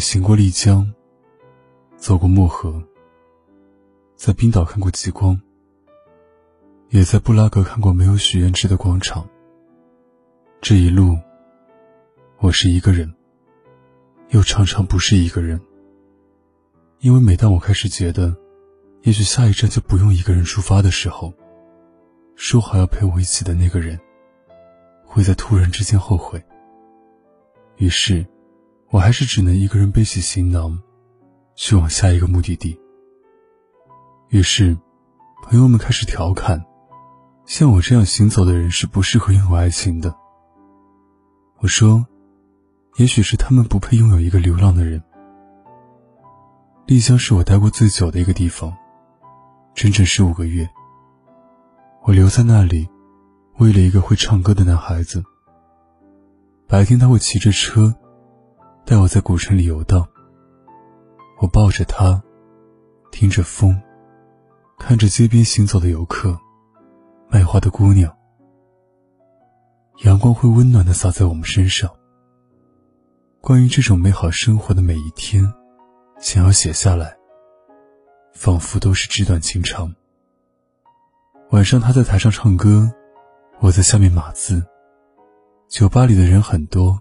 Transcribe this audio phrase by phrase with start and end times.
[0.00, 0.90] 行过丽江，
[1.98, 2.82] 走过漠河，
[4.16, 5.38] 在冰岛看过极光，
[6.88, 9.28] 也在布拉格看过没有许愿池的广场。
[10.62, 11.18] 这一路，
[12.38, 13.14] 我是一个人，
[14.30, 15.60] 又常常不是一个人。
[17.00, 18.34] 因为每当我开始觉得，
[19.02, 21.34] 也许下一站就不用一个人出发的时候，
[22.36, 24.00] 说好要陪我一起的那个人，
[25.04, 26.42] 会在突然之间后悔。
[27.76, 28.26] 于是，
[28.90, 30.76] 我还是只能一个人背起行囊，
[31.54, 32.76] 去往下一个目的地。
[34.30, 34.76] 于是，
[35.44, 36.64] 朋友们开始调侃，
[37.46, 40.12] 像我这样行走的人是不适合拥有爱情的。
[41.60, 42.04] 我说，
[42.96, 45.00] 也许是他们不配拥有一个流浪的人。
[46.86, 48.76] 丽江是我待过最久的一个地方，
[49.72, 50.68] 整整十五个月。
[52.02, 52.88] 我留在那里，
[53.58, 55.22] 为了一个会唱歌的男孩子。
[56.66, 57.94] 白天他会骑着车，
[58.90, 60.04] 带我在古城里游荡。
[61.40, 62.20] 我抱着他，
[63.12, 63.80] 听着风，
[64.80, 66.36] 看着街边行走的游客，
[67.28, 68.12] 卖花的姑娘。
[70.02, 71.88] 阳光会温暖的洒在我们身上。
[73.40, 75.54] 关于这种美好生活的每一天。
[76.18, 77.16] 想要写下来，
[78.34, 79.94] 仿佛都是纸短情长。
[81.50, 82.92] 晚上他在台上唱歌，
[83.60, 84.66] 我在下面码字。
[85.68, 87.00] 酒吧里的人很多，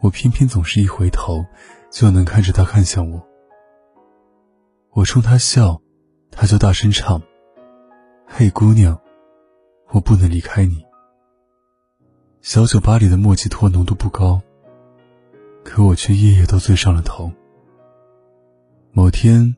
[0.00, 1.44] 我偏偏总是一回头，
[1.90, 3.26] 就能看着他看向我。
[4.92, 5.80] 我冲他笑，
[6.30, 7.22] 他就大声唱
[8.26, 8.98] ：“嘿，姑娘，
[9.90, 10.84] 我不能离开你。”
[12.40, 14.40] 小酒吧里的莫吉托浓度不高，
[15.62, 17.30] 可我却夜夜都醉上了头。
[18.92, 19.54] 某天，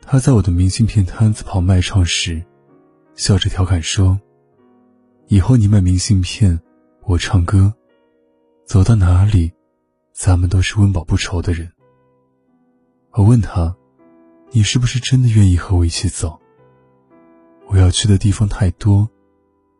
[0.00, 2.40] 他在我的明信片摊子旁卖唱时，
[3.16, 4.18] 笑着调侃说
[5.26, 6.60] ：“以后你买明信片，
[7.02, 7.74] 我唱歌，
[8.64, 9.52] 走到哪里，
[10.22, 11.72] 咱们都是温饱不愁的人。”
[13.12, 13.74] 我问他
[14.52, 16.38] ：“你是不是真的愿意和我一起走？
[17.68, 19.08] 我要去的地方太多，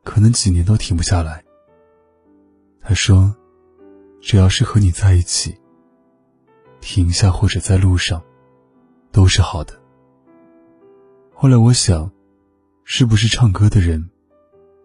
[0.02, 1.44] 可能几年都停不下来。”
[2.80, 3.36] 他说
[4.22, 5.54] ：“只要是和你在一起，
[6.80, 8.22] 停下或者在路上。”
[9.12, 9.78] 都是好的。
[11.34, 12.10] 后来我想，
[12.84, 14.08] 是不是唱歌的人，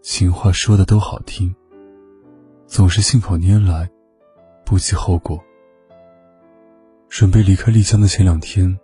[0.01, 1.55] 情话说的都好听，
[2.67, 3.89] 总是信口拈来，
[4.65, 5.39] 不计后果。
[7.07, 8.77] 准备离开丽江的前两天，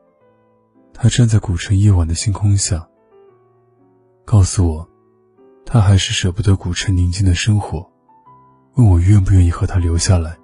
[0.93, 2.87] 他站在古城夜晚的星空下，
[4.23, 4.87] 告诉我，
[5.65, 7.91] 他还是舍不得古城宁静的生活，
[8.75, 10.37] 问我愿不愿意和他留下来。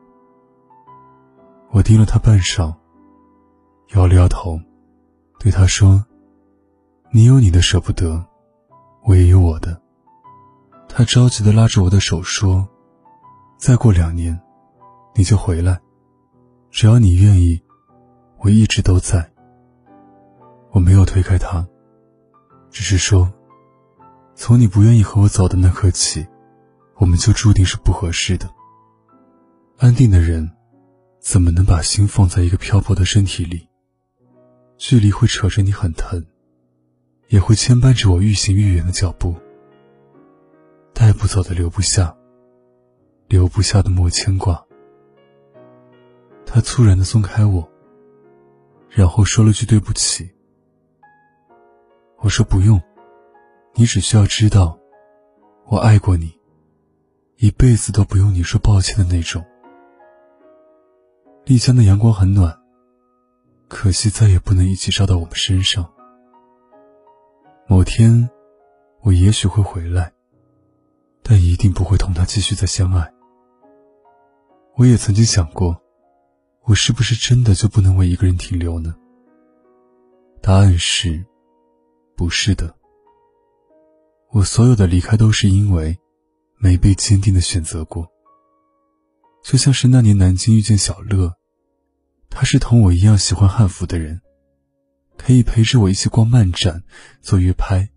[1.70, 2.74] 我盯了他半晌，
[3.94, 4.60] 摇了摇头。
[5.40, 6.04] 对他说
[7.14, 8.26] ：“你有你的舍不得，
[9.04, 9.80] 我也有我的。”
[10.90, 12.68] 他着急的拉着我的手说
[13.60, 14.38] ：“再过两年，
[15.18, 15.82] 你就回来，
[16.70, 17.60] 只要你愿意，
[18.38, 19.28] 我一直都在。”
[20.72, 21.68] 我没有推开他，
[22.70, 23.34] 只是说
[24.36, 26.28] ：“从你不愿意和我走的那刻起，
[26.98, 28.48] 我们就注定是不合适的。
[29.78, 30.52] 安定的人，
[31.20, 33.68] 怎么能把心放在一个漂泊的身体里？”
[34.78, 36.24] 距离会扯着你很疼，
[37.30, 39.34] 也会牵绊着我愈行愈远的脚步。
[40.94, 42.16] 带不走的留不下，
[43.28, 44.67] 留不下的莫牵挂。
[46.48, 47.70] 他突然的松开我，
[48.90, 50.32] 然后说了句对不起。
[52.20, 52.82] 我说不用，
[53.76, 54.80] 你只需要知道，
[55.66, 56.40] 我爱过你，
[57.36, 59.46] 一辈子都不用你说抱歉的那种。
[61.46, 62.58] 丽江的阳光很暖。
[63.70, 65.86] 可惜再也不能一起照到我们身上。
[67.68, 68.30] 某天，
[69.02, 70.14] 我也许会回来，
[71.22, 73.14] 但一定不会同他继续再相爱。
[74.78, 75.82] 我也曾经想过，
[76.68, 78.94] 我是不是真的就不能为一个人停留呢？
[80.42, 81.26] 答案是，
[82.14, 82.76] 不是的。
[84.32, 85.98] 我所有的离开都是因为
[86.58, 88.06] 没被坚定的选择过。
[89.46, 91.32] 就像是那年南京遇见小乐。
[92.30, 94.20] 他是同我一样喜欢汉服的人，
[95.18, 96.84] 可以陪着我一起逛漫展、
[97.22, 97.90] 做约拍，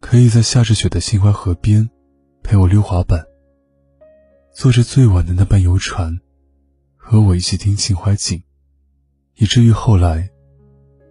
[0.00, 1.90] 可以在下着雪的秦淮河边
[2.42, 3.22] 陪我溜滑板，
[4.54, 6.18] 坐着最晚的那班游船，
[7.04, 8.40] 和我一起听秦淮景，
[9.34, 10.30] 以至于后来，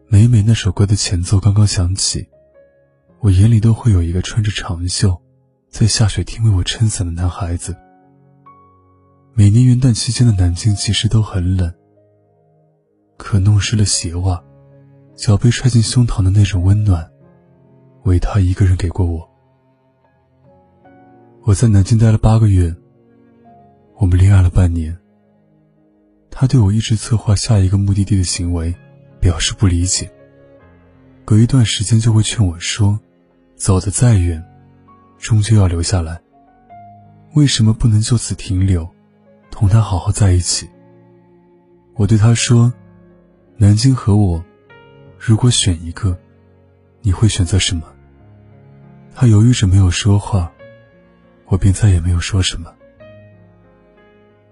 [0.08, 2.26] 每每那首歌的前奏刚刚响起，
[3.20, 5.22] 我眼里都会有一个穿着长袖，
[5.70, 7.76] 在下雪天为我撑伞的男孩子。
[9.34, 11.72] 每年元旦期间的南京其实都很冷。
[13.18, 14.42] 可弄湿了鞋袜，
[15.16, 17.12] 脚被踹进胸膛的那种温暖，
[18.06, 19.30] 唯他一个人给过我。
[21.44, 22.74] 我在南京待了八个月，
[23.98, 24.98] 我们恋爱了半年。
[26.32, 28.74] 他对我一直策划下一个目的地的行为
[29.20, 30.10] 表示不理解。
[31.24, 33.00] 隔一段时间就会劝我说
[33.56, 34.44] ：“走得再远，
[35.20, 36.20] 终究要留下来。
[37.36, 38.90] 为什么不能就此停留，
[39.52, 40.68] 同他好好在一起？”
[41.96, 42.74] 我对他说
[43.58, 44.44] ：“南京和我，
[45.20, 46.18] 如果选一个，
[47.02, 47.84] 你会选择什么？”
[49.14, 50.52] 他犹豫着没有说话，
[51.46, 52.74] 我便再也没有说什么。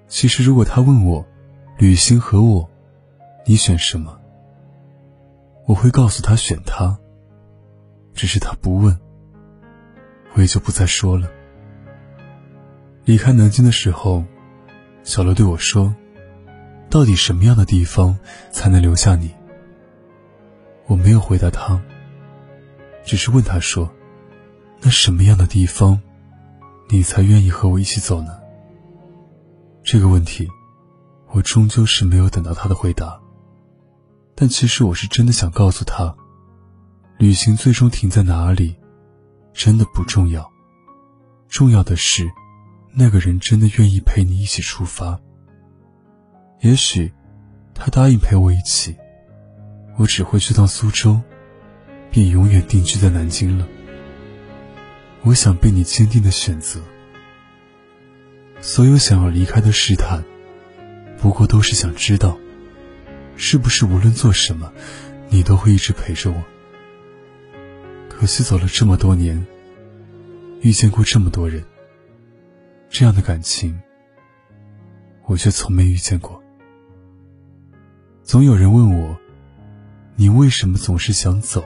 [0.07, 1.25] 其实，如果他问我，
[1.79, 2.69] 旅行和我，
[3.45, 4.19] 你选什么？
[5.65, 6.99] 我会告诉他选他。
[8.13, 8.99] 只是他不问，
[10.33, 11.31] 我也就不再说了。
[13.05, 14.25] 离开南京的时候，
[15.03, 15.95] 小乐对我说
[16.91, 18.19] ：“到底什么样的地方
[18.51, 19.33] 才能留下你？”
[20.85, 21.81] 我没有回答他，
[23.05, 23.89] 只是问他说
[24.83, 26.01] ：“那什么样的地方，
[26.89, 28.37] 你才愿意和我一起走呢？”
[29.81, 30.45] 这个问题。
[31.31, 33.19] 我终究是没有等到他的回答，
[34.35, 36.15] 但其实我是真的想告诉他，
[37.17, 38.75] 旅行最终停在哪里，
[39.53, 40.51] 真的不重要，
[41.47, 42.31] 重要的是，
[42.93, 45.19] 那个人真的愿意陪你一起出发。
[46.61, 47.13] 也许，
[47.75, 48.95] 他答应陪我一起，
[49.97, 51.21] 我只会去趟苏州，
[52.09, 53.67] 便永远定居在南京了。
[55.21, 56.81] 我想被你坚定的选择，
[58.61, 60.23] 所有想要离开的试探。
[61.19, 62.37] 不过都是想知道，
[63.35, 64.71] 是不是无论做什么，
[65.29, 66.43] 你都会一直陪着我。
[68.07, 69.45] 可惜走了这么多年，
[70.61, 71.63] 遇见过这么多人，
[72.89, 73.79] 这样的感情，
[75.25, 76.41] 我却从没遇见过。
[78.23, 79.17] 总有人问我，
[80.15, 81.63] 你为什么总是想走，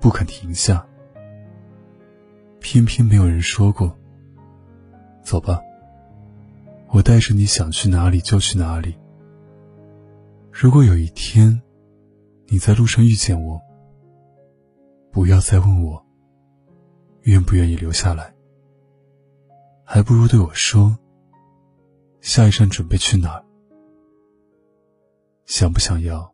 [0.00, 0.84] 不肯停下？
[2.60, 3.98] 偏偏没有人说过，
[5.22, 5.60] 走吧。
[6.92, 8.94] 我带着你想去哪里就去哪里。
[10.52, 11.60] 如果有一天，
[12.48, 13.58] 你在路上遇见我，
[15.10, 16.04] 不要再问我
[17.22, 18.34] 愿不愿意留下来，
[19.86, 20.94] 还不如对我说：
[22.20, 23.44] 下一站准备去哪儿？
[25.46, 26.30] 想不想要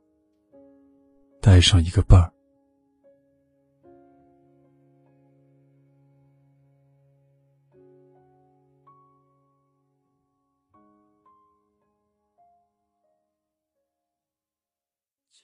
[1.40, 2.32] 带上一个伴儿？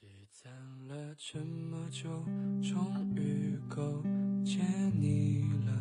[0.05, 0.53] 积攒
[0.87, 2.11] 了这么久，
[2.63, 4.03] 终于够
[4.45, 4.63] 见
[5.01, 5.73] 你了。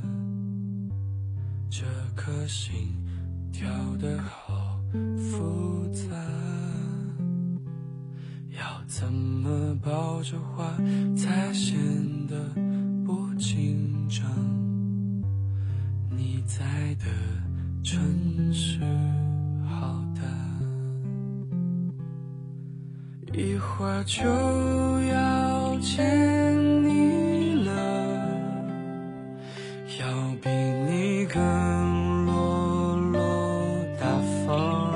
[1.69, 1.83] 这
[2.15, 2.95] 颗心
[3.51, 3.67] 跳
[3.97, 4.79] 得好
[5.17, 6.15] 复杂，
[8.49, 10.73] 要怎么抱着花
[11.17, 11.75] 才显
[12.27, 12.39] 得
[13.05, 14.25] 不紧张？
[16.09, 17.05] 你在的
[17.83, 18.79] 城市
[19.67, 20.42] 好大。
[23.35, 26.53] 一会儿就要见
[26.83, 27.71] 你了，
[29.99, 30.05] 要
[30.39, 33.65] 比你更落落
[33.99, 34.05] 大
[34.45, 34.93] 方，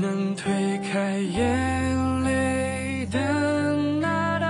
[0.00, 0.50] 能推
[0.90, 4.46] 开眼泪的那道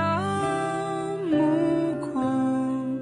[1.29, 2.97] 目光，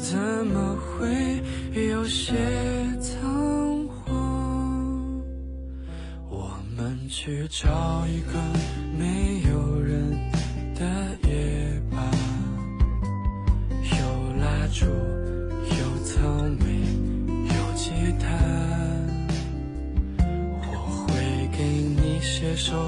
[0.00, 1.42] 怎么会
[1.88, 2.63] 有些？
[7.24, 8.38] 去找一个
[8.98, 10.10] 没有人
[10.74, 10.84] 的
[11.26, 11.96] 夜吧，
[13.80, 13.96] 有
[14.38, 16.20] 蜡烛，有草
[16.60, 16.66] 莓，
[17.46, 18.26] 有吉他，
[20.20, 20.68] 我
[21.08, 22.86] 会给你写首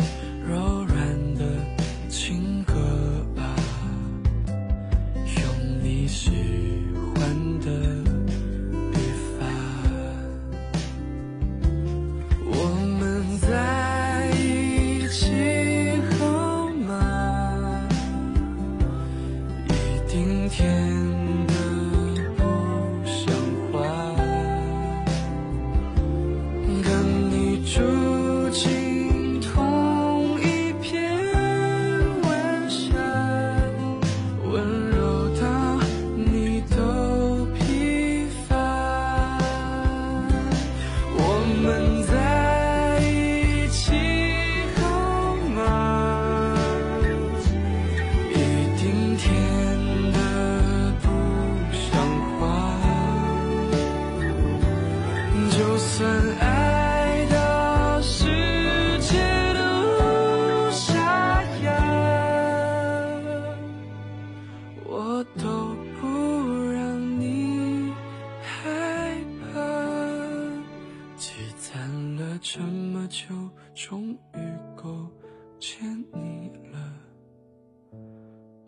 [20.56, 20.95] 天。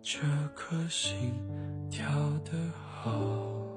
[0.01, 0.19] 这
[0.55, 1.33] 颗心
[1.89, 2.07] 跳
[2.45, 3.68] 得好。